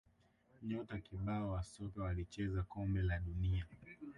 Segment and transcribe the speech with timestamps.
[0.63, 3.65] nyota kibao wa soka walicheza kombe la dunia